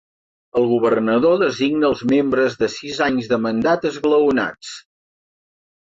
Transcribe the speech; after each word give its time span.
El 0.59 0.63
governador 0.69 1.35
designa 1.41 1.85
els 1.93 2.01
membres 2.13 2.57
de 2.63 2.71
sis 2.79 3.03
anys 3.11 3.31
de 3.35 3.41
mandat 3.47 3.89
esglaonats. 3.93 4.77